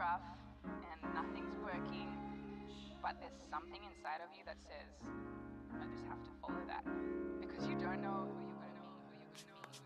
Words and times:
rough 0.00 0.22
and 0.64 1.14
nothing's 1.14 1.54
working, 1.62 2.08
but 3.02 3.16
there's 3.20 3.36
something 3.50 3.80
inside 3.84 4.20
of 4.24 4.30
you 4.34 4.42
that 4.46 4.56
says, 4.62 4.88
I 5.74 5.84
just 5.92 6.06
have 6.08 6.22
to 6.24 6.30
follow 6.40 6.62
that. 6.68 6.82
Because 7.38 7.68
you 7.68 7.74
don't 7.74 8.00
know 8.00 8.26
who 8.32 8.40
you're 8.40 8.56
going 8.56 8.72
to 9.36 9.80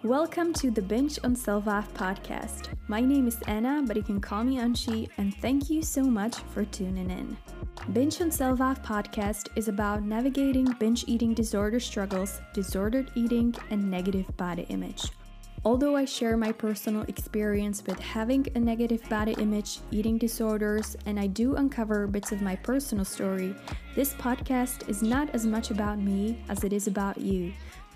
meet. 0.00 0.10
Welcome 0.10 0.54
to 0.54 0.70
the 0.70 0.80
Binge 0.80 1.18
on 1.22 1.36
Self 1.36 1.66
Love 1.66 1.92
podcast. 1.92 2.68
My 2.88 3.02
name 3.02 3.28
is 3.28 3.36
Anna, 3.46 3.82
but 3.86 3.94
you 3.94 4.02
can 4.02 4.22
call 4.22 4.42
me 4.42 4.56
Anshi, 4.56 5.10
and 5.18 5.34
thank 5.34 5.68
you 5.68 5.82
so 5.82 6.02
much 6.02 6.36
for 6.54 6.64
tuning 6.64 7.10
in. 7.10 7.36
Binge 7.92 8.22
on 8.22 8.30
Self 8.30 8.58
Love 8.58 8.82
podcast 8.82 9.48
is 9.54 9.68
about 9.68 10.02
navigating 10.02 10.64
binge 10.78 11.04
eating 11.06 11.34
disorder 11.34 11.78
struggles, 11.78 12.40
disordered 12.54 13.10
eating, 13.14 13.54
and 13.68 13.90
negative 13.90 14.34
body 14.38 14.64
image. 14.70 15.10
Although 15.64 15.96
I 15.96 16.04
share 16.04 16.36
my 16.36 16.52
personal 16.52 17.02
experience 17.02 17.82
with 17.84 17.98
having 17.98 18.46
a 18.54 18.60
negative 18.60 19.06
body 19.08 19.32
image, 19.38 19.80
eating 19.90 20.16
disorders, 20.16 20.96
and 21.04 21.18
I 21.18 21.26
do 21.26 21.56
uncover 21.56 22.06
bits 22.06 22.30
of 22.30 22.40
my 22.40 22.54
personal 22.56 23.04
story, 23.04 23.54
this 23.96 24.14
podcast 24.14 24.88
is 24.88 25.02
not 25.02 25.30
as 25.34 25.44
much 25.44 25.70
about 25.70 25.98
me 25.98 26.40
as 26.48 26.62
it 26.62 26.72
is 26.72 26.86
about 26.86 27.18
you. 27.18 27.52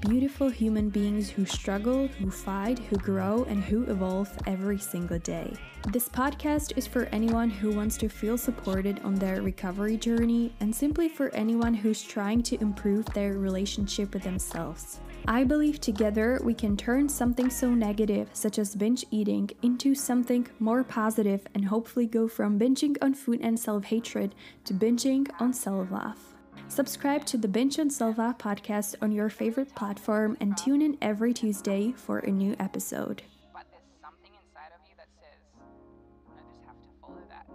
Beautiful 0.09 0.48
human 0.48 0.88
beings 0.88 1.30
who 1.30 1.47
struggle, 1.47 2.09
who 2.09 2.29
fight, 2.29 2.80
who 2.80 2.97
grow, 2.97 3.45
and 3.45 3.62
who 3.62 3.84
evolve 3.84 4.29
every 4.48 4.77
single 4.77 5.20
day. 5.20 5.55
This 5.93 6.09
podcast 6.09 6.77
is 6.77 6.88
for 6.88 7.05
anyone 7.12 7.48
who 7.48 7.70
wants 7.70 7.97
to 7.98 8.09
feel 8.09 8.37
supported 8.37 9.01
on 9.05 9.15
their 9.15 9.41
recovery 9.43 9.96
journey 9.96 10.52
and 10.59 10.74
simply 10.74 11.09
for 11.09 11.33
anyone 11.37 11.73
who's 11.73 12.02
trying 12.02 12.43
to 12.43 12.60
improve 12.60 13.07
their 13.07 13.34
relationship 13.34 14.12
with 14.12 14.24
themselves. 14.24 14.98
I 15.29 15.45
believe 15.45 15.79
together 15.79 16.41
we 16.43 16.55
can 16.55 16.77
turn 16.77 17.09
something 17.09 17.48
so 17.48 17.73
negative, 17.73 18.29
such 18.32 18.59
as 18.59 18.74
binge 18.74 19.05
eating, 19.12 19.51
into 19.62 19.95
something 19.95 20.48
more 20.59 20.82
positive 20.82 21.46
and 21.55 21.65
hopefully 21.65 22.07
go 22.07 22.27
from 22.27 22.59
binging 22.59 22.96
on 23.01 23.15
food 23.15 23.38
and 23.41 23.57
self 23.57 23.85
hatred 23.85 24.35
to 24.65 24.74
binging 24.74 25.30
on 25.38 25.52
self 25.52 25.93
love. 25.93 26.32
Subscribe 26.68 27.26
to 27.26 27.36
the 27.36 27.48
Binge 27.48 27.78
on 27.78 27.90
Self 27.90 28.16
Love 28.18 28.38
podcast 28.38 28.95
on 29.02 29.12
your 29.12 29.28
favorite 29.28 29.74
platform 29.74 30.36
and 30.40 30.56
tune 30.56 30.80
in 30.80 30.96
every 31.02 31.34
Tuesday 31.34 31.92
for 31.92 32.18
a 32.20 32.30
new 32.30 32.56
episode. 32.58 33.22
But 33.52 33.66
there's 33.70 33.82
something 34.00 34.32
inside 34.32 34.73
of 34.74 34.80
you 34.88 34.95
that 34.96 35.08
says, 35.20 35.42
I 36.30 36.40
just 36.50 36.64
have 36.66 36.80
to 36.80 36.88
follow 37.00 37.20
that. 37.28 37.46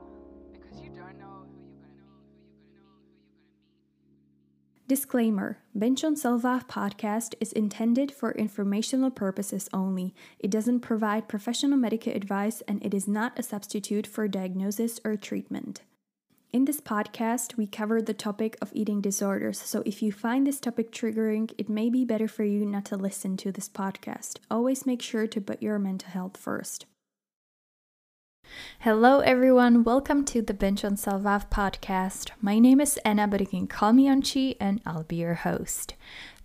Because 0.54 0.80
you 0.80 0.90
don't 0.90 1.18
know 1.18 1.50
who 1.50 1.66
you're 1.66 1.82
going 1.82 1.98
to 1.98 2.30
meet, 2.30 2.46
who 2.62 2.70
you're 2.74 2.86
going 2.86 3.02
to 3.02 3.10
meet, 3.10 3.26
who 3.26 4.06
you're 4.06 4.22
going 4.22 4.30
to 4.30 4.68
meet. 4.78 4.88
Disclaimer 4.88 5.58
Binge 5.76 6.04
on 6.04 6.16
Self 6.16 6.44
Love 6.44 6.68
podcast 6.68 7.34
is 7.40 7.52
intended 7.54 8.12
for 8.12 8.32
informational 8.34 9.10
purposes 9.10 9.68
only. 9.74 10.14
It 10.38 10.52
doesn't 10.52 10.82
provide 10.82 11.28
professional 11.28 11.78
medical 11.78 12.14
advice 12.14 12.62
and 12.68 12.86
it 12.86 12.94
is 12.94 13.08
not 13.08 13.38
a 13.40 13.44
substitute 13.44 14.06
for 14.06 14.28
diagnosis 14.28 15.00
or 15.04 15.16
treatment. 15.16 15.82
In 16.58 16.66
this 16.66 16.82
podcast, 16.82 17.56
we 17.56 17.68
cover 17.68 18.02
the 18.02 18.16
topic 18.16 18.58
of 18.64 18.72
eating 18.74 19.00
disorders, 19.00 19.62
so 19.62 19.84
if 19.86 20.02
you 20.02 20.12
find 20.12 20.48
this 20.48 20.60
topic 20.60 20.92
triggering, 20.92 21.54
it 21.60 21.70
may 21.70 21.88
be 21.88 22.04
better 22.04 22.28
for 22.28 22.44
you 22.44 22.66
not 22.66 22.86
to 22.86 22.98
listen 22.98 23.38
to 23.38 23.52
this 23.52 23.70
podcast. 23.70 24.40
Always 24.50 24.84
make 24.84 25.04
sure 25.04 25.28
to 25.28 25.40
put 25.40 25.62
your 25.62 25.78
mental 25.78 26.10
health 26.10 26.36
first. 26.36 26.88
Hello, 28.80 29.20
everyone. 29.20 29.84
Welcome 29.84 30.26
to 30.26 30.42
the 30.42 30.56
Binge 30.56 30.84
on 30.84 30.98
Self 30.98 31.24
Love 31.24 31.48
podcast. 31.52 32.32
My 32.42 32.58
name 32.58 32.82
is 32.82 32.98
Anna, 33.06 33.28
but 33.28 33.40
you 33.40 33.46
can 33.46 33.68
call 33.68 33.94
me 33.94 34.08
Anchi, 34.08 34.58
and 34.60 34.82
I'll 34.84 35.04
be 35.04 35.18
your 35.18 35.36
host. 35.36 35.94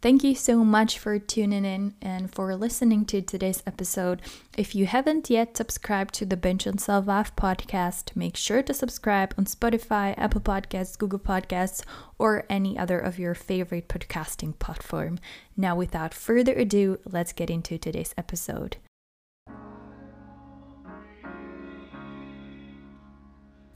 Thank 0.02 0.24
you 0.24 0.34
so 0.34 0.64
much 0.64 0.98
for 0.98 1.16
tuning 1.20 1.64
in 1.64 1.94
and 2.02 2.28
for 2.28 2.56
listening 2.56 3.04
to 3.04 3.22
today's 3.22 3.62
episode. 3.64 4.20
If 4.58 4.74
you 4.74 4.86
haven't 4.86 5.30
yet 5.30 5.56
subscribed 5.56 6.12
to 6.14 6.26
the 6.26 6.36
Binge 6.36 6.66
on 6.66 6.78
Self 6.78 7.06
Love 7.06 7.36
podcast, 7.36 8.16
make 8.16 8.36
sure 8.36 8.64
to 8.64 8.74
subscribe 8.74 9.32
on 9.38 9.44
Spotify, 9.44 10.18
Apple 10.18 10.40
Podcasts, 10.40 10.98
Google 10.98 11.20
Podcasts, 11.20 11.84
or 12.18 12.44
any 12.50 12.76
other 12.76 12.98
of 12.98 13.20
your 13.20 13.36
favorite 13.36 13.86
podcasting 13.86 14.58
platform. 14.58 15.20
Now, 15.56 15.76
without 15.76 16.14
further 16.14 16.54
ado, 16.54 16.98
let's 17.04 17.32
get 17.32 17.48
into 17.48 17.78
today's 17.78 18.12
episode. 18.18 18.78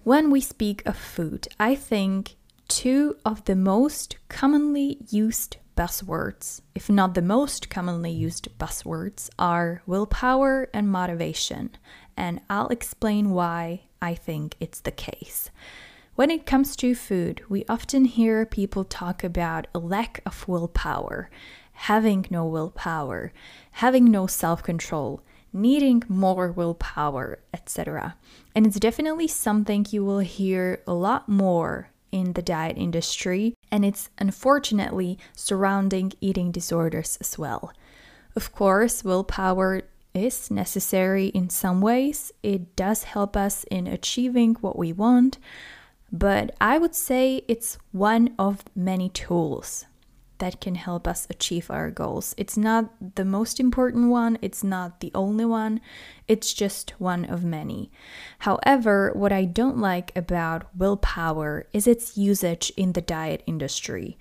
When 0.03 0.33
we 0.33 0.41
speak 0.41 0.85
of 0.87 0.97
food, 0.97 1.47
I 1.61 1.77
think 1.77 2.35
two 2.67 3.17
of 3.25 3.45
the 3.45 3.55
most 3.55 4.17
commonly 4.29 4.99
used 5.09 5.59
buzzwords, 5.77 6.63
if 6.75 6.91
not 6.91 7.15
the 7.15 7.23
most 7.23 7.71
commonly 7.71 8.11
used 8.11 8.49
buzzwords, 8.59 9.29
are 9.39 9.83
willpower 9.87 10.69
and 10.75 10.91
motivation. 10.91 11.71
And 12.17 12.41
I'll 12.49 12.69
explain 12.69 13.31
why 13.31 13.83
I 14.01 14.15
think 14.15 14.57
it's 14.59 14.81
the 14.81 14.91
case. 14.91 15.51
When 16.15 16.31
it 16.31 16.47
comes 16.47 16.77
to 16.77 16.95
food, 16.95 17.43
we 17.49 17.67
often 17.69 18.07
hear 18.07 18.47
people 18.47 18.85
talk 18.85 19.23
about 19.23 19.67
a 19.75 19.79
lack 19.79 20.23
of 20.25 20.49
willpower, 20.49 21.29
having 21.73 22.27
no 22.31 22.47
willpower, 22.47 23.33
having 23.73 24.07
no 24.07 24.27
self 24.27 24.63
control, 24.63 25.21
needing 25.53 26.03
more 26.09 26.51
willpower, 26.51 27.41
etc. 27.53 28.17
And 28.55 28.67
it's 28.67 28.81
definitely 28.81 29.29
something 29.29 29.87
you 29.91 30.05
will 30.05 30.21
hear 30.21 30.83
a 30.87 30.95
lot 30.95 31.29
more 31.29 31.91
in 32.17 32.33
the 32.33 32.43
diet 32.43 32.79
industry, 32.79 33.55
and 33.71 33.85
it's 33.85 34.09
unfortunately 34.19 35.19
surrounding 35.35 36.15
eating 36.21 36.51
disorders 36.51 37.19
as 37.21 37.39
well. 37.39 37.73
Of 38.35 38.53
course, 38.53 39.05
willpower 39.05 39.83
is 40.15 40.51
necessary 40.51 41.27
in 41.27 41.51
some 41.51 41.83
ways, 41.83 42.33
it 42.43 42.75
does 42.75 43.03
help 43.05 43.37
us 43.37 43.65
in 43.65 43.87
achieving 43.87 44.55
what 44.63 44.79
we 44.79 44.95
want, 44.95 45.37
but 46.11 46.55
I 46.59 46.79
would 46.79 46.95
say 46.95 47.43
it's 47.49 47.77
one 47.93 48.35
of 48.39 48.65
many 48.75 49.11
tools 49.11 49.85
that 50.39 50.61
can 50.61 50.75
help 50.75 51.07
us 51.07 51.27
achieve 51.31 51.71
our 51.71 51.91
goals. 51.91 52.35
It's 52.37 52.57
not 52.57 53.15
the 53.17 53.25
most 53.25 53.59
important 53.61 54.11
one, 54.11 54.39
it's 54.43 54.63
not 54.63 55.01
the 55.01 55.11
only 55.15 55.45
one, 55.45 55.81
it's 56.29 56.53
just 56.53 56.91
one 56.99 57.25
of 57.25 57.45
many. 57.45 57.91
However, 58.41 59.13
what 59.15 59.33
I 59.33 59.45
don't 59.45 59.79
like 59.79 60.17
about 60.17 60.67
willpower 60.77 61.67
is 61.73 61.87
its 61.87 62.17
usage 62.17 62.73
in 62.77 62.93
the 62.93 63.01
diet 63.01 63.43
industry. 63.47 64.19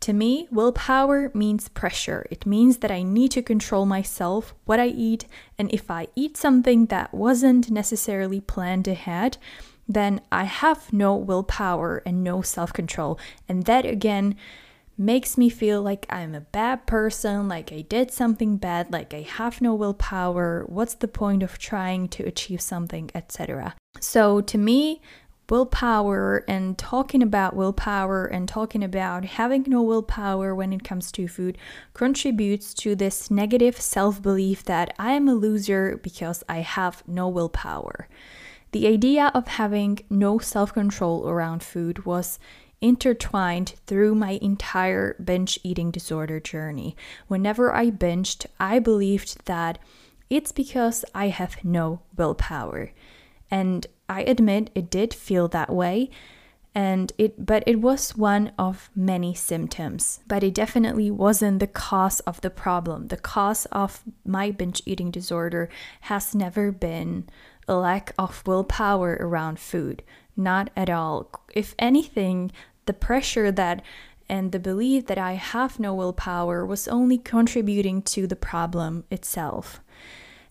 To 0.00 0.12
me, 0.12 0.46
willpower 0.50 1.30
means 1.34 1.68
pressure. 1.68 2.26
It 2.30 2.46
means 2.46 2.78
that 2.78 2.90
I 2.90 3.02
need 3.02 3.32
to 3.32 3.42
control 3.42 3.84
myself, 3.84 4.54
what 4.64 4.78
I 4.78 4.86
eat, 4.86 5.26
and 5.58 5.72
if 5.72 5.90
I 5.90 6.06
eat 6.14 6.36
something 6.36 6.86
that 6.86 7.12
wasn't 7.12 7.70
necessarily 7.70 8.40
planned 8.40 8.86
ahead, 8.86 9.38
then 9.88 10.20
I 10.30 10.44
have 10.44 10.92
no 10.92 11.16
willpower 11.16 12.02
and 12.06 12.22
no 12.22 12.42
self 12.42 12.72
control. 12.72 13.18
And 13.48 13.64
that 13.64 13.86
again, 13.86 14.36
makes 14.98 15.38
me 15.38 15.48
feel 15.48 15.80
like 15.80 16.06
I'm 16.10 16.34
a 16.34 16.40
bad 16.40 16.86
person, 16.86 17.48
like 17.48 17.72
I 17.72 17.82
did 17.82 18.10
something 18.10 18.56
bad, 18.56 18.92
like 18.92 19.14
I 19.14 19.20
have 19.22 19.60
no 19.60 19.74
willpower. 19.74 20.64
What's 20.66 20.94
the 20.94 21.08
point 21.08 21.42
of 21.42 21.58
trying 21.58 22.08
to 22.08 22.24
achieve 22.24 22.60
something, 22.60 23.10
etc. 23.14 23.76
So 24.00 24.40
to 24.40 24.58
me, 24.58 25.00
willpower 25.48 26.44
and 26.46 26.76
talking 26.76 27.22
about 27.22 27.56
willpower 27.56 28.26
and 28.26 28.48
talking 28.48 28.84
about 28.84 29.24
having 29.24 29.64
no 29.66 29.82
willpower 29.82 30.54
when 30.54 30.72
it 30.72 30.84
comes 30.84 31.10
to 31.12 31.26
food 31.26 31.56
contributes 31.94 32.74
to 32.74 32.94
this 32.94 33.30
negative 33.30 33.80
self 33.80 34.20
belief 34.20 34.64
that 34.64 34.92
I 34.98 35.12
am 35.12 35.28
a 35.28 35.34
loser 35.34 35.98
because 36.02 36.44
I 36.48 36.58
have 36.58 37.02
no 37.06 37.28
willpower. 37.28 38.08
The 38.72 38.86
idea 38.86 39.30
of 39.34 39.48
having 39.48 40.00
no 40.10 40.38
self 40.38 40.74
control 40.74 41.26
around 41.28 41.62
food 41.62 42.04
was 42.04 42.38
intertwined 42.80 43.74
through 43.86 44.14
my 44.14 44.38
entire 44.42 45.14
binge 45.22 45.58
eating 45.62 45.90
disorder 45.90 46.40
journey. 46.40 46.96
Whenever 47.26 47.74
I 47.74 47.90
binged, 47.90 48.46
I 48.60 48.78
believed 48.78 49.44
that 49.46 49.78
it's 50.30 50.52
because 50.52 51.04
I 51.14 51.28
have 51.28 51.64
no 51.64 52.00
willpower. 52.16 52.92
And 53.50 53.86
I 54.08 54.22
admit 54.22 54.70
it 54.74 54.90
did 54.90 55.12
feel 55.14 55.48
that 55.48 55.70
way 55.70 56.10
and 56.74 57.12
it 57.18 57.44
but 57.44 57.64
it 57.66 57.80
was 57.80 58.16
one 58.16 58.52
of 58.58 58.90
many 58.94 59.34
symptoms 59.34 60.20
but 60.28 60.44
it 60.44 60.54
definitely 60.54 61.10
wasn't 61.10 61.58
the 61.60 61.66
cause 61.66 62.20
of 62.20 62.40
the 62.42 62.50
problem 62.50 63.08
the 63.08 63.16
cause 63.16 63.66
of 63.72 64.02
my 64.24 64.50
binge 64.50 64.82
eating 64.86 65.10
disorder 65.10 65.68
has 66.02 66.34
never 66.34 66.70
been 66.70 67.28
a 67.66 67.74
lack 67.74 68.12
of 68.18 68.46
willpower 68.46 69.16
around 69.20 69.58
food 69.58 70.02
not 70.38 70.70
at 70.76 70.88
all. 70.88 71.30
If 71.52 71.74
anything, 71.78 72.52
the 72.86 72.92
pressure 72.94 73.50
that 73.52 73.82
and 74.28 74.52
the 74.52 74.58
belief 74.58 75.06
that 75.06 75.18
I 75.18 75.32
have 75.32 75.80
no 75.80 75.94
willpower 75.94 76.64
was 76.64 76.86
only 76.86 77.18
contributing 77.18 78.02
to 78.02 78.26
the 78.26 78.36
problem 78.36 79.04
itself. 79.10 79.80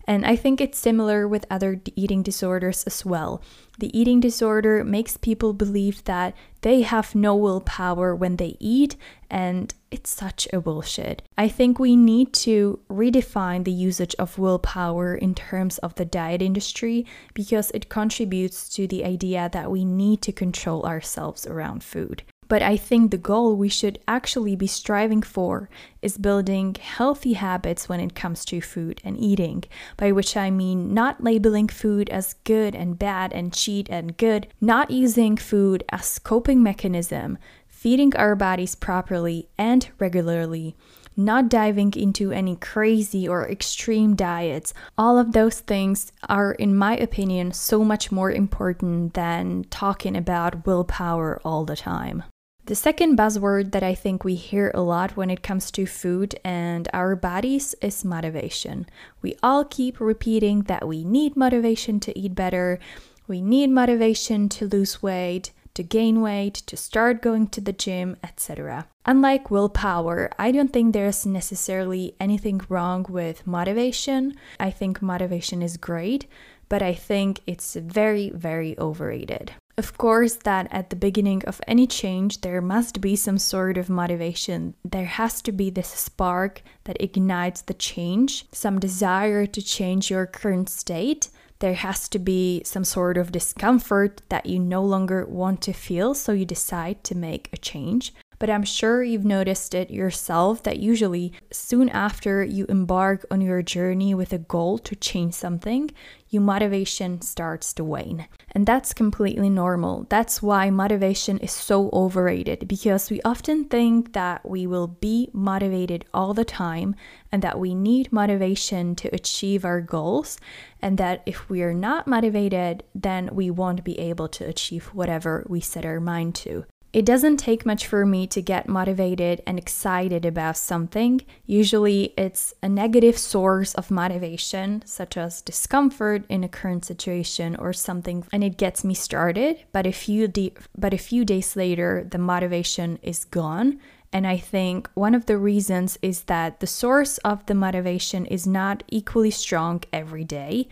And 0.08 0.24
I 0.24 0.36
think 0.36 0.58
it's 0.58 0.78
similar 0.78 1.28
with 1.28 1.44
other 1.50 1.82
eating 1.94 2.22
disorders 2.22 2.82
as 2.84 3.04
well. 3.04 3.42
The 3.78 3.96
eating 3.96 4.20
disorder 4.20 4.82
makes 4.82 5.18
people 5.18 5.52
believe 5.52 6.02
that 6.04 6.34
they 6.62 6.80
have 6.80 7.14
no 7.14 7.36
willpower 7.36 8.16
when 8.16 8.36
they 8.36 8.56
eat, 8.58 8.96
and 9.28 9.74
it's 9.90 10.08
such 10.08 10.48
a 10.50 10.62
bullshit. 10.62 11.20
I 11.36 11.48
think 11.48 11.78
we 11.78 11.94
need 11.94 12.32
to 12.48 12.80
redefine 12.88 13.64
the 13.64 13.70
usage 13.70 14.14
of 14.18 14.38
willpower 14.38 15.14
in 15.14 15.34
terms 15.34 15.76
of 15.78 15.94
the 15.96 16.06
diet 16.06 16.40
industry 16.40 17.04
because 17.34 17.70
it 17.72 17.90
contributes 17.90 18.66
to 18.70 18.86
the 18.86 19.04
idea 19.04 19.50
that 19.52 19.70
we 19.70 19.84
need 19.84 20.22
to 20.22 20.32
control 20.32 20.86
ourselves 20.86 21.46
around 21.46 21.84
food. 21.84 22.22
But 22.48 22.62
I 22.62 22.78
think 22.78 23.10
the 23.10 23.18
goal 23.18 23.56
we 23.56 23.68
should 23.68 23.98
actually 24.08 24.56
be 24.56 24.66
striving 24.66 25.20
for 25.22 25.68
is 26.00 26.16
building 26.16 26.76
healthy 26.80 27.34
habits 27.34 27.88
when 27.88 28.00
it 28.00 28.14
comes 28.14 28.44
to 28.46 28.62
food 28.62 29.02
and 29.04 29.18
eating, 29.18 29.64
by 29.98 30.12
which 30.12 30.34
I 30.34 30.50
mean 30.50 30.94
not 30.94 31.22
labeling 31.22 31.68
food 31.68 32.08
as 32.08 32.34
good 32.44 32.74
and 32.74 32.98
bad 32.98 33.34
and 33.34 33.52
cheat 33.52 33.88
and 33.90 34.16
good, 34.16 34.48
not 34.62 34.90
using 34.90 35.36
food 35.36 35.84
as 35.90 36.18
coping 36.18 36.62
mechanism, 36.62 37.36
feeding 37.66 38.16
our 38.16 38.34
bodies 38.34 38.74
properly 38.74 39.48
and 39.58 39.88
regularly, 39.98 40.74
not 41.16 41.50
diving 41.50 41.92
into 41.94 42.32
any 42.32 42.56
crazy 42.56 43.28
or 43.28 43.46
extreme 43.48 44.16
diets. 44.16 44.72
All 44.96 45.18
of 45.18 45.32
those 45.32 45.60
things 45.60 46.12
are, 46.28 46.52
in 46.52 46.74
my 46.74 46.96
opinion, 46.96 47.52
so 47.52 47.84
much 47.84 48.10
more 48.10 48.30
important 48.32 49.14
than 49.14 49.64
talking 49.68 50.16
about 50.16 50.64
willpower 50.64 51.40
all 51.44 51.64
the 51.64 51.76
time. 51.76 52.22
The 52.68 52.74
second 52.74 53.16
buzzword 53.16 53.72
that 53.72 53.82
I 53.82 53.94
think 53.94 54.24
we 54.24 54.34
hear 54.34 54.70
a 54.74 54.82
lot 54.82 55.16
when 55.16 55.30
it 55.30 55.42
comes 55.42 55.70
to 55.70 55.86
food 55.86 56.38
and 56.44 56.86
our 56.92 57.16
bodies 57.16 57.74
is 57.80 58.04
motivation. 58.04 58.84
We 59.22 59.36
all 59.42 59.64
keep 59.64 59.98
repeating 59.98 60.64
that 60.64 60.86
we 60.86 61.02
need 61.02 61.34
motivation 61.34 61.98
to 62.00 62.18
eat 62.18 62.34
better, 62.34 62.78
we 63.26 63.40
need 63.40 63.70
motivation 63.70 64.50
to 64.50 64.68
lose 64.68 65.02
weight, 65.02 65.50
to 65.72 65.82
gain 65.82 66.20
weight, 66.20 66.56
to 66.66 66.76
start 66.76 67.22
going 67.22 67.46
to 67.48 67.62
the 67.62 67.72
gym, 67.72 68.18
etc. 68.22 68.86
Unlike 69.06 69.50
willpower, 69.50 70.30
I 70.38 70.52
don't 70.52 70.70
think 70.70 70.92
there's 70.92 71.24
necessarily 71.24 72.16
anything 72.20 72.60
wrong 72.68 73.06
with 73.08 73.46
motivation. 73.46 74.34
I 74.60 74.70
think 74.72 75.00
motivation 75.00 75.62
is 75.62 75.78
great, 75.78 76.26
but 76.68 76.82
I 76.82 76.92
think 76.92 77.40
it's 77.46 77.76
very, 77.76 78.28
very 78.28 78.78
overrated. 78.78 79.52
Of 79.78 79.96
course, 79.96 80.34
that 80.42 80.66
at 80.72 80.90
the 80.90 80.96
beginning 80.96 81.44
of 81.44 81.60
any 81.68 81.86
change, 81.86 82.40
there 82.40 82.60
must 82.60 83.00
be 83.00 83.14
some 83.14 83.38
sort 83.38 83.78
of 83.78 83.88
motivation. 83.88 84.74
There 84.84 85.04
has 85.04 85.40
to 85.42 85.52
be 85.52 85.70
this 85.70 85.86
spark 85.86 86.62
that 86.82 87.00
ignites 87.00 87.62
the 87.62 87.74
change, 87.74 88.46
some 88.50 88.80
desire 88.80 89.46
to 89.46 89.62
change 89.62 90.10
your 90.10 90.26
current 90.26 90.68
state. 90.68 91.30
There 91.60 91.74
has 91.74 92.08
to 92.08 92.18
be 92.18 92.62
some 92.64 92.82
sort 92.82 93.16
of 93.16 93.30
discomfort 93.30 94.20
that 94.30 94.46
you 94.46 94.58
no 94.58 94.82
longer 94.82 95.24
want 95.24 95.62
to 95.62 95.72
feel, 95.72 96.12
so 96.12 96.32
you 96.32 96.44
decide 96.44 97.04
to 97.04 97.14
make 97.14 97.48
a 97.52 97.56
change 97.56 98.12
but 98.38 98.50
I'm 98.50 98.64
sure 98.64 99.02
you've 99.02 99.24
noticed 99.24 99.74
it 99.74 99.90
yourself 99.90 100.62
that 100.62 100.78
usually 100.78 101.32
soon 101.52 101.88
after 101.88 102.42
you 102.44 102.66
embark 102.68 103.26
on 103.30 103.40
your 103.40 103.62
journey 103.62 104.14
with 104.14 104.32
a 104.32 104.38
goal 104.38 104.78
to 104.78 104.94
change 104.96 105.34
something, 105.34 105.90
your 106.30 106.42
motivation 106.42 107.20
starts 107.22 107.72
to 107.74 107.84
wane. 107.84 108.26
And 108.52 108.66
that's 108.66 108.92
completely 108.92 109.48
normal. 109.48 110.06
That's 110.08 110.42
why 110.42 110.70
motivation 110.70 111.38
is 111.38 111.52
so 111.52 111.90
overrated 111.92 112.68
because 112.68 113.10
we 113.10 113.22
often 113.22 113.64
think 113.64 114.12
that 114.12 114.48
we 114.48 114.66
will 114.66 114.86
be 114.86 115.30
motivated 115.32 116.04
all 116.12 116.34
the 116.34 116.44
time 116.44 116.94
and 117.32 117.42
that 117.42 117.58
we 117.58 117.74
need 117.74 118.12
motivation 118.12 118.94
to 118.96 119.14
achieve 119.14 119.64
our 119.64 119.80
goals, 119.80 120.38
and 120.80 120.96
that 120.98 121.22
if 121.26 121.50
we 121.50 121.62
are 121.62 121.74
not 121.74 122.06
motivated, 122.06 122.82
then 122.94 123.28
we 123.32 123.50
won't 123.50 123.84
be 123.84 123.98
able 123.98 124.28
to 124.28 124.46
achieve 124.46 124.86
whatever 124.94 125.44
we 125.48 125.60
set 125.60 125.84
our 125.84 126.00
mind 126.00 126.34
to. 126.34 126.64
It 126.90 127.04
doesn't 127.04 127.36
take 127.36 127.66
much 127.66 127.86
for 127.86 128.06
me 128.06 128.26
to 128.28 128.40
get 128.40 128.66
motivated 128.66 129.42
and 129.46 129.58
excited 129.58 130.24
about 130.24 130.56
something. 130.56 131.20
Usually, 131.44 132.14
it's 132.16 132.54
a 132.62 132.68
negative 132.68 133.18
source 133.18 133.74
of 133.74 133.90
motivation, 133.90 134.82
such 134.86 135.18
as 135.18 135.42
discomfort 135.42 136.24
in 136.30 136.44
a 136.44 136.48
current 136.48 136.86
situation 136.86 137.56
or 137.56 137.74
something, 137.74 138.24
and 138.32 138.42
it 138.42 138.56
gets 138.56 138.84
me 138.84 138.94
started. 138.94 139.64
But 139.70 139.86
a 139.86 139.92
few 139.92 140.28
de- 140.28 140.54
but 140.78 140.94
a 140.94 140.98
few 140.98 141.26
days 141.26 141.56
later, 141.56 142.06
the 142.10 142.18
motivation 142.18 142.98
is 143.02 143.26
gone. 143.26 143.80
And 144.10 144.26
I 144.26 144.38
think 144.38 144.88
one 144.94 145.14
of 145.14 145.26
the 145.26 145.36
reasons 145.36 145.98
is 146.00 146.22
that 146.22 146.60
the 146.60 146.66
source 146.66 147.18
of 147.18 147.44
the 147.44 147.54
motivation 147.54 148.24
is 148.24 148.46
not 148.46 148.82
equally 148.88 149.30
strong 149.30 149.82
every 149.92 150.24
day. 150.24 150.68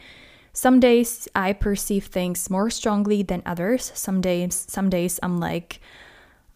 Some 0.55 0.81
days 0.81 1.29
I 1.35 1.53
perceive 1.53 2.07
things 2.07 2.49
more 2.49 2.71
strongly 2.71 3.23
than 3.23 3.43
others. 3.45 3.93
Some 3.95 4.23
days 4.23 4.65
some 4.67 4.89
days 4.89 5.21
I'm 5.23 5.37
like 5.37 5.81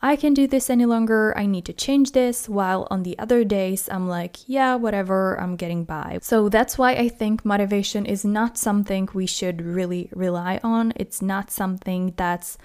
I 0.03 0.17
can 0.17 0.33
do 0.33 0.47
this 0.47 0.71
any 0.71 0.87
longer, 0.87 1.37
I 1.37 1.45
need 1.45 1.67
to 1.67 1.75
change 1.75 2.13
this, 2.13 2.49
while 2.49 2.89
on 2.91 3.03
the 3.03 3.19
other 3.19 3.45
days 3.45 3.87
I'm 3.91 4.09
like, 4.09 4.49
yeah, 4.49 4.75
whatever, 4.77 5.39
I'm 5.39 5.57
getting 5.57 5.85
by. 5.85 6.21
So 6.23 6.49
that's 6.49 6.79
why 6.79 6.93
I 6.93 7.11
think 7.11 7.45
motivation 7.45 8.07
is 8.07 8.25
not 8.25 8.57
something 8.57 9.11
we 9.13 9.27
should 9.27 9.61
really 9.61 10.09
rely 10.15 10.59
on. 10.63 10.95
It's 10.97 11.21
not 11.21 11.51
something 11.51 12.15
that's 12.17 12.57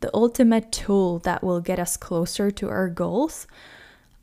the 0.00 0.10
ultimate 0.12 0.70
tool 0.70 1.18
that 1.20 1.42
will 1.42 1.62
get 1.62 1.78
us 1.78 1.96
closer 1.96 2.50
to 2.50 2.68
our 2.68 2.90
goals. 2.90 3.46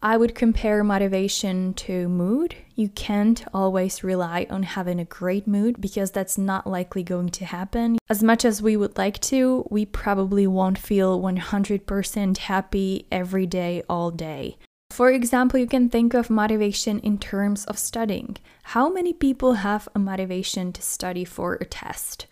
I 0.01 0.15
would 0.15 0.33
compare 0.33 0.81
motivation 0.81 1.73
to 1.73 2.07
mood. 2.07 2.55
You 2.75 2.87
can't 2.87 3.43
always 3.53 4.01
rely 4.01 4.47
on 4.49 4.63
having 4.63 4.97
a 4.97 5.05
great 5.05 5.45
mood 5.45 5.81
because 5.81 6.11
that's 6.11 6.37
not 6.37 6.65
likely 6.65 7.03
going 7.03 7.29
to 7.31 7.43
happen. 7.43 7.97
As 8.09 8.23
much 8.23 8.45
as 8.45 8.61
we 8.61 8.77
would 8.77 8.97
like 8.97 9.19
to, 9.21 9.67
we 9.69 9.85
probably 9.85 10.47
won't 10.47 10.77
feel 10.77 11.19
100% 11.21 12.37
happy 12.37 13.07
every 13.11 13.45
day, 13.45 13.83
all 13.89 14.09
day. 14.09 14.57
For 14.89 15.11
example, 15.11 15.59
you 15.59 15.67
can 15.67 15.89
think 15.89 16.13
of 16.13 16.29
motivation 16.29 16.99
in 16.99 17.17
terms 17.17 17.65
of 17.65 17.77
studying. 17.77 18.37
How 18.63 18.89
many 18.89 19.11
people 19.11 19.55
have 19.55 19.89
a 19.93 19.99
motivation 19.99 20.71
to 20.73 20.81
study 20.81 21.25
for 21.25 21.55
a 21.55 21.65
test? 21.65 22.25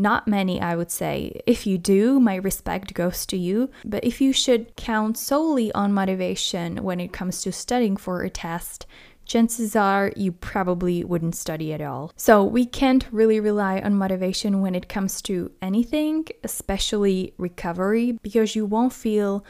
Not 0.00 0.28
many, 0.28 0.60
I 0.60 0.76
would 0.76 0.92
say. 0.92 1.40
If 1.44 1.66
you 1.66 1.76
do, 1.76 2.20
my 2.20 2.36
respect 2.36 2.94
goes 2.94 3.26
to 3.26 3.36
you. 3.36 3.68
But 3.84 4.04
if 4.04 4.20
you 4.20 4.32
should 4.32 4.76
count 4.76 5.18
solely 5.18 5.72
on 5.72 5.92
motivation 5.92 6.84
when 6.84 7.00
it 7.00 7.12
comes 7.12 7.42
to 7.42 7.52
studying 7.52 7.96
for 7.96 8.22
a 8.22 8.30
test, 8.30 8.86
chances 9.26 9.74
are 9.74 10.12
you 10.16 10.30
probably 10.30 11.02
wouldn't 11.02 11.34
study 11.34 11.72
at 11.72 11.80
all. 11.80 12.12
So, 12.16 12.44
we 12.44 12.64
can't 12.64 13.06
really 13.10 13.40
rely 13.40 13.80
on 13.80 13.96
motivation 13.96 14.62
when 14.62 14.76
it 14.76 14.88
comes 14.88 15.20
to 15.22 15.50
anything, 15.60 16.26
especially 16.44 17.34
recovery, 17.36 18.12
because 18.22 18.54
you 18.54 18.66
won't 18.66 18.92
feel 18.92 19.44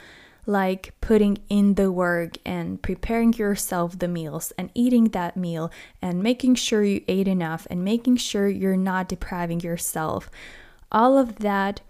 like 0.49 0.95
putting 1.03 1.39
in 1.50 1.75
the 1.75 1.93
work 1.93 2.39
and 2.45 2.81
preparing 2.83 3.35
yourself 3.35 3.99
the 3.99 4.09
meals 4.09 4.50
and 4.56 4.71
eating 4.75 5.11
that 5.11 5.37
meal 5.37 5.71
and 6.00 6.23
making 6.23 6.55
sure 6.55 6.83
you 6.83 7.05
ate 7.06 7.29
enough 7.29 7.67
and 7.71 7.85
making 7.85 8.17
sure 8.17 8.49
you're 8.49 8.77
not 8.77 9.09
depriving 9.09 9.61
yourself. 9.61 10.31
All 10.91 11.19
of 11.19 11.41
that 11.41 11.83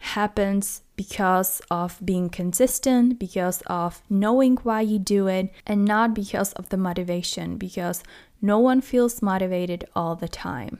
happens 0.00 0.82
because 0.94 1.60
of 1.70 1.98
being 2.04 2.30
consistent, 2.30 3.18
because 3.18 3.62
of 3.66 4.00
knowing 4.08 4.56
why 4.58 4.80
you 4.80 5.00
do 5.00 5.26
it, 5.26 5.52
and 5.66 5.84
not 5.84 6.14
because 6.14 6.52
of 6.52 6.68
the 6.68 6.76
motivation, 6.76 7.56
because 7.56 8.04
no 8.40 8.60
one 8.60 8.80
feels 8.80 9.22
motivated 9.22 9.84
all 9.96 10.14
the 10.14 10.28
time. 10.28 10.78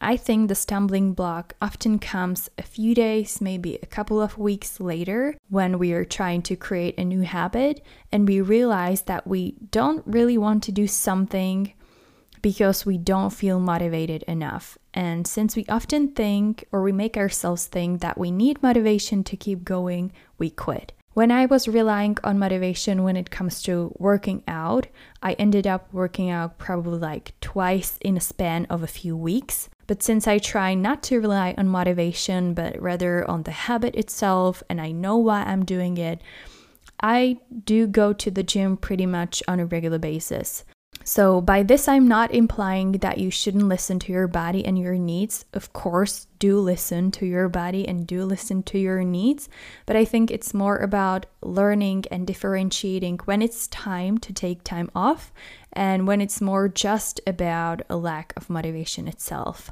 I 0.00 0.16
think 0.16 0.48
the 0.48 0.54
stumbling 0.54 1.14
block 1.14 1.54
often 1.60 1.98
comes 1.98 2.50
a 2.58 2.62
few 2.62 2.94
days, 2.94 3.40
maybe 3.40 3.78
a 3.82 3.86
couple 3.86 4.20
of 4.20 4.36
weeks 4.36 4.78
later, 4.78 5.36
when 5.48 5.78
we 5.78 5.92
are 5.92 6.04
trying 6.04 6.42
to 6.42 6.56
create 6.56 6.98
a 6.98 7.04
new 7.04 7.22
habit 7.22 7.82
and 8.12 8.28
we 8.28 8.40
realize 8.40 9.02
that 9.02 9.26
we 9.26 9.56
don't 9.70 10.06
really 10.06 10.36
want 10.36 10.62
to 10.64 10.72
do 10.72 10.86
something 10.86 11.72
because 12.42 12.84
we 12.84 12.98
don't 12.98 13.32
feel 13.32 13.58
motivated 13.58 14.22
enough. 14.24 14.76
And 14.92 15.26
since 15.26 15.56
we 15.56 15.64
often 15.68 16.08
think 16.08 16.64
or 16.70 16.82
we 16.82 16.92
make 16.92 17.16
ourselves 17.16 17.66
think 17.66 18.02
that 18.02 18.18
we 18.18 18.30
need 18.30 18.62
motivation 18.62 19.24
to 19.24 19.36
keep 19.36 19.64
going, 19.64 20.12
we 20.38 20.50
quit. 20.50 20.92
When 21.14 21.32
I 21.32 21.46
was 21.46 21.66
relying 21.66 22.18
on 22.22 22.38
motivation 22.38 23.02
when 23.02 23.16
it 23.16 23.30
comes 23.30 23.62
to 23.62 23.94
working 23.98 24.42
out, 24.46 24.86
I 25.22 25.32
ended 25.32 25.66
up 25.66 25.88
working 25.90 26.28
out 26.28 26.58
probably 26.58 26.98
like 26.98 27.32
twice 27.40 27.96
in 28.02 28.18
a 28.18 28.20
span 28.20 28.66
of 28.66 28.82
a 28.82 28.86
few 28.86 29.16
weeks. 29.16 29.70
But 29.86 30.02
since 30.02 30.26
I 30.26 30.38
try 30.38 30.74
not 30.74 31.02
to 31.04 31.20
rely 31.20 31.54
on 31.56 31.68
motivation, 31.68 32.54
but 32.54 32.80
rather 32.80 33.28
on 33.30 33.44
the 33.44 33.52
habit 33.52 33.94
itself, 33.94 34.62
and 34.68 34.80
I 34.80 34.92
know 34.92 35.16
why 35.16 35.42
I'm 35.42 35.64
doing 35.64 35.96
it, 35.98 36.20
I 37.00 37.38
do 37.64 37.86
go 37.86 38.12
to 38.12 38.30
the 38.30 38.42
gym 38.42 38.76
pretty 38.76 39.06
much 39.06 39.42
on 39.46 39.60
a 39.60 39.66
regular 39.66 39.98
basis. 39.98 40.64
So, 41.04 41.40
by 41.40 41.62
this, 41.62 41.88
I'm 41.88 42.08
not 42.08 42.34
implying 42.34 42.92
that 42.92 43.18
you 43.18 43.30
shouldn't 43.30 43.68
listen 43.68 43.98
to 44.00 44.12
your 44.12 44.26
body 44.26 44.64
and 44.64 44.78
your 44.78 44.94
needs. 44.94 45.44
Of 45.52 45.72
course, 45.72 46.26
do 46.38 46.58
listen 46.58 47.10
to 47.12 47.26
your 47.26 47.48
body 47.48 47.86
and 47.86 48.06
do 48.06 48.24
listen 48.24 48.62
to 48.64 48.78
your 48.78 49.04
needs. 49.04 49.48
But 49.84 49.96
I 49.96 50.04
think 50.04 50.30
it's 50.30 50.54
more 50.54 50.78
about 50.78 51.26
learning 51.42 52.06
and 52.10 52.26
differentiating 52.26 53.20
when 53.24 53.40
it's 53.40 53.68
time 53.68 54.18
to 54.18 54.32
take 54.32 54.64
time 54.64 54.90
off 54.94 55.32
and 55.76 56.06
when 56.06 56.20
it's 56.20 56.40
more 56.40 56.68
just 56.68 57.20
about 57.26 57.82
a 57.88 57.96
lack 57.96 58.32
of 58.36 58.50
motivation 58.50 59.06
itself. 59.06 59.70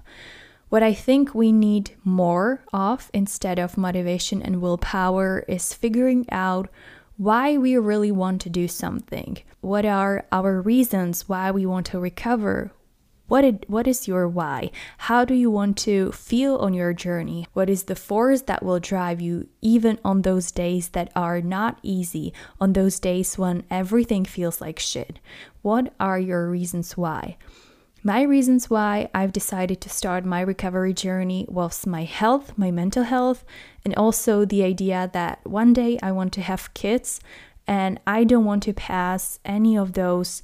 What 0.69 0.83
I 0.83 0.93
think 0.93 1.35
we 1.35 1.51
need 1.51 1.93
more 2.05 2.63
of 2.73 3.11
instead 3.15 3.59
of 3.59 3.79
motivation 3.79 4.43
and 4.43 4.61
willpower 4.61 5.45
is 5.49 5.73
figuring 5.73 6.27
out 6.31 6.69
why 7.17 7.57
we 7.57 7.77
really 7.77 8.11
want 8.11 8.41
to 8.43 8.51
do 8.51 8.69
something. 8.69 9.39
What 9.61 9.87
are 9.87 10.27
our 10.33 10.61
reasons 10.61 11.29
why 11.29 11.51
we 11.51 11.65
want 11.65 11.87
to 11.87 11.99
recover? 11.99 12.73
What, 13.35 13.65
what 13.67 13.89
is 13.89 14.07
your 14.07 14.29
why? 14.29 14.71
How 15.11 15.25
do 15.25 15.35
you 15.35 15.51
want 15.51 15.77
to 15.79 16.13
feel 16.13 16.55
on 16.59 16.73
your 16.73 16.93
journey? 16.93 17.49
What 17.53 17.69
is 17.69 17.83
the 17.83 17.97
force 17.97 18.43
that 18.43 18.63
will 18.63 18.79
drive 18.79 19.21
you 19.21 19.49
even 19.61 19.99
on 20.05 20.23
those 20.23 20.53
days 20.53 20.91
that 20.91 21.11
are 21.17 21.41
not 21.41 21.81
easy, 21.83 22.33
on 22.61 22.75
those 22.75 23.01
days 23.01 23.37
when 23.37 23.65
everything 23.73 24.25
feels 24.25 24.61
like 24.61 24.79
shit? 24.79 25.19
What 25.63 25.93
are 25.99 26.17
your 26.17 26.49
reasons 26.49 26.97
why? 26.97 27.37
My 28.05 28.23
reasons 28.23 28.71
why 28.71 29.11
I've 29.13 29.33
decided 29.33 29.81
to 29.81 29.89
start 29.89 30.25
my 30.25 30.41
recovery 30.41 30.93
journey 30.93 31.45
was 31.49 31.89
my 31.89 32.05
health, 32.05 32.57
my 32.57 32.71
mental 32.71 33.03
health, 33.03 33.45
and 33.85 33.97
also 33.97 34.45
the 34.45 34.63
idea 34.63 35.11
that 35.13 35.41
one 35.45 35.73
day 35.73 35.99
I 36.01 36.13
want 36.13 36.33
to 36.35 36.41
have 36.41 36.73
kids 36.73 37.19
and 37.67 37.99
I 38.07 38.23
don't 38.23 38.45
want 38.45 38.63
to 38.63 38.73
pass 38.73 39.41
any 39.45 39.77
of 39.77 39.95
those 39.95 40.41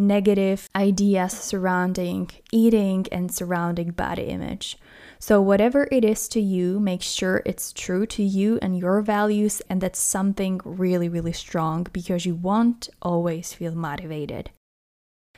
negative 0.00 0.68
ideas 0.74 1.32
surrounding 1.32 2.30
eating 2.50 3.06
and 3.12 3.32
surrounding 3.32 3.90
body 3.90 4.24
image. 4.24 4.78
So, 5.18 5.42
whatever 5.42 5.86
it 5.92 6.04
is 6.04 6.28
to 6.28 6.40
you, 6.40 6.80
make 6.80 7.02
sure 7.02 7.42
it's 7.44 7.72
true 7.72 8.06
to 8.06 8.22
you 8.22 8.58
and 8.62 8.78
your 8.78 9.02
values, 9.02 9.60
and 9.68 9.80
that's 9.80 9.98
something 9.98 10.60
really, 10.64 11.08
really 11.08 11.34
strong 11.34 11.86
because 11.92 12.24
you 12.24 12.34
won't 12.34 12.88
always 13.02 13.52
feel 13.52 13.74
motivated. 13.74 14.50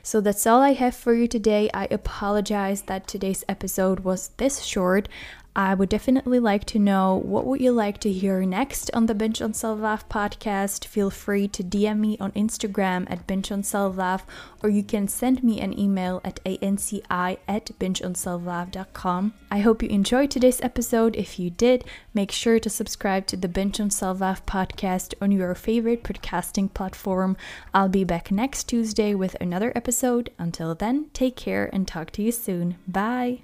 So 0.05 0.19
that's 0.19 0.45
all 0.45 0.61
I 0.61 0.73
have 0.73 0.95
for 0.95 1.13
you 1.13 1.29
today. 1.29 1.69
I 1.73 1.87
apologize 1.89 2.83
that 2.83 3.07
today's 3.07 3.45
episode 3.47 4.01
was 4.01 4.31
this 4.35 4.61
short. 4.61 5.07
I 5.55 5.75
would 5.75 5.89
definitely 5.89 6.39
like 6.39 6.65
to 6.65 6.79
know 6.79 7.21
what 7.23 7.45
would 7.45 7.61
you 7.61 7.71
like 7.71 7.99
to 7.99 8.11
hear 8.11 8.43
next 8.43 8.89
on 8.91 9.05
the 9.05 9.13
Binge 9.13 9.39
on 9.39 9.53
Self 9.53 9.79
Love 9.79 10.09
podcast. 10.09 10.85
Feel 10.85 11.11
free 11.11 11.47
to 11.49 11.63
DM 11.63 11.99
me 11.99 12.17
on 12.19 12.31
Instagram 12.31 13.05
at 13.09 13.27
Binge 13.27 13.51
on 13.51 13.61
Self 13.61 13.97
Love, 13.97 14.25
or 14.63 14.69
you 14.69 14.81
can 14.81 15.07
send 15.07 15.43
me 15.43 15.61
an 15.61 15.77
email 15.77 16.21
at 16.23 16.43
anci 16.43 17.03
at 17.11 17.65
bingeonselflove.com. 17.79 19.33
I 19.51 19.59
hope 19.59 19.83
you 19.83 19.89
enjoyed 19.89 20.31
today's 20.31 20.61
episode. 20.61 21.15
If 21.15 21.37
you 21.37 21.51
did, 21.51 21.83
make 22.15 22.31
sure 22.31 22.59
to 22.59 22.69
subscribe 22.69 23.27
to 23.27 23.37
the 23.37 23.47
Binge 23.47 23.79
on 23.79 23.91
Self 23.91 24.21
Love 24.21 24.43
podcast 24.47 25.13
on 25.21 25.31
your 25.31 25.53
favorite 25.53 26.03
podcasting 26.03 26.73
platform. 26.73 27.37
I'll 27.75 27.89
be 27.89 28.03
back 28.03 28.31
next 28.31 28.63
Tuesday 28.63 29.13
with 29.13 29.35
another 29.39 29.71
episode. 29.75 30.31
Until 30.39 30.73
then, 30.73 31.11
take 31.13 31.35
care 31.35 31.69
and 31.71 31.87
talk 31.87 32.09
to 32.11 32.23
you 32.23 32.31
soon. 32.31 32.77
Bye. 32.87 33.41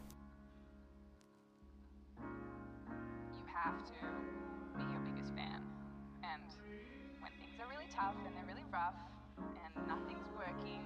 Tough 8.00 8.15
and 8.25 8.32
they're 8.36 8.48
really 8.48 8.65
rough 8.72 8.96
and 9.38 9.72
nothing's 9.88 10.32
working, 10.39 10.84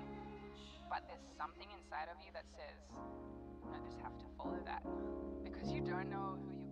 but 0.89 1.05
there's 1.05 1.25
something 1.37 1.69
inside 1.77 2.09
of 2.09 2.17
you 2.25 2.33
that 2.33 2.45
says, 2.57 2.77
I 3.69 3.77
just 3.85 4.01
have 4.01 4.17
to 4.17 4.25
follow 4.37 4.57
that. 4.65 4.81
Because 5.45 5.69
you 5.71 5.81
don't 5.81 6.09
know 6.09 6.41
who 6.41 6.62